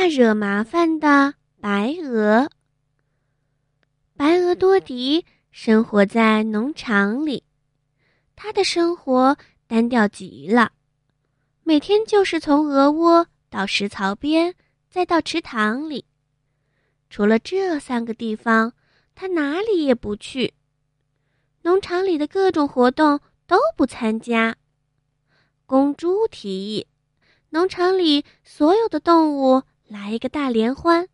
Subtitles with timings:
[0.00, 2.48] 怕惹麻烦的白鹅。
[4.16, 7.42] 白鹅多迪生活在农场里，
[8.36, 10.70] 他的生活单调极了，
[11.64, 14.54] 每天就是从鹅窝到食槽边，
[14.88, 16.04] 再到池塘里。
[17.10, 18.72] 除了这三个地方，
[19.16, 20.54] 他哪里也不去。
[21.62, 23.18] 农场里的各种活动
[23.48, 24.54] 都不参加。
[25.66, 26.86] 公猪提议，
[27.48, 31.08] 农场里所有的动物来一个大联欢。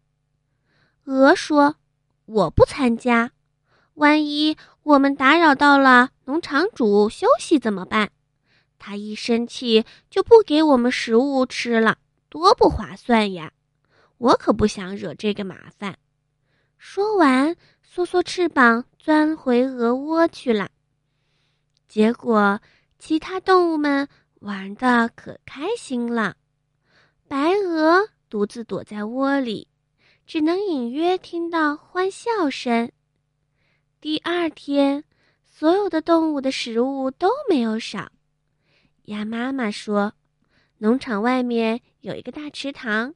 [1.05, 1.77] 鹅说。
[2.27, 3.33] 我不参加，
[3.97, 8.09] 万一我们打扰到了农场主休息怎么办？
[8.79, 11.99] 他一生气就不给我们食物吃了，
[12.31, 13.53] 多不划算呀！
[14.17, 15.99] 我可不想惹这个麻烦。
[16.79, 20.71] 说完，缩缩翅膀钻回鹅窝去了。
[21.87, 22.59] 结果，
[22.99, 24.09] 其他动物们
[24.41, 26.37] 玩的可开心了，
[27.29, 29.69] 白鹅独自躲在窝里。
[30.27, 32.91] 只能隐约听到欢笑声。
[34.01, 35.05] 第二天，
[35.45, 38.11] 所有的动物的食物都没有少。
[39.05, 40.15] 鸭妈妈说
[40.79, 43.15] ：“农场外面有一个大池塘，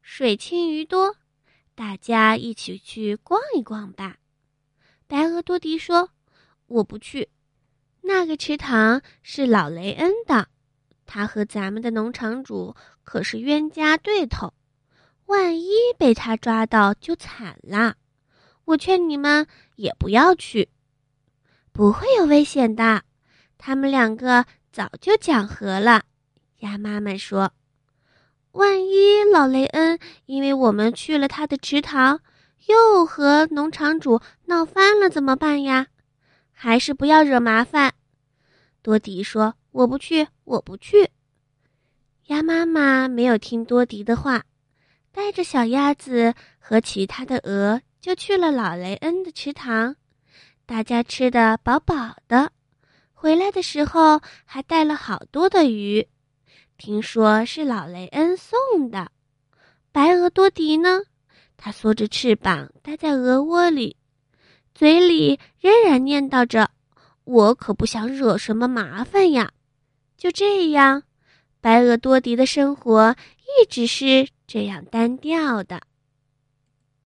[0.00, 1.16] 水清鱼多，
[1.74, 4.18] 大家一起去逛一逛吧。”
[5.08, 6.10] 白鹅多迪说
[6.68, 7.30] ：“我不去，
[8.02, 10.46] 那个池塘是老雷恩的，
[11.06, 14.52] 他和咱们的农场主可是冤家对头。”
[15.26, 17.94] 万一被他抓到就惨了，
[18.66, 20.68] 我劝你们也不要去，
[21.72, 23.02] 不会有危险的。
[23.56, 26.02] 他们两个早就讲和了。
[26.58, 27.52] 鸭妈妈说
[28.52, 32.20] ：“万一老雷恩因为我们去了他的池塘，
[32.66, 35.86] 又和农场主闹翻了怎么办呀？
[36.52, 37.94] 还是不要惹麻烦。”
[38.82, 41.08] 多迪说：“我不去，我不去。”
[42.26, 44.44] 鸭妈妈没有听多迪的话。
[45.14, 49.94] 带着小鸭子和其他的鹅，就去了老雷恩的池塘。
[50.64, 52.50] 大家吃的饱饱的，
[53.12, 56.08] 回来的时候还带了好多的鱼，
[56.78, 59.10] 听说是老雷恩送的。
[59.92, 61.02] 白鹅多迪呢？
[61.58, 63.98] 它缩着翅膀待在鹅窝里，
[64.74, 66.70] 嘴里仍然念叨着
[67.24, 69.52] ：“我可不想惹什么麻烦呀。”
[70.16, 71.02] 就这样，
[71.60, 74.28] 白鹅多迪的生活一直是。
[74.46, 75.80] 这样单调的。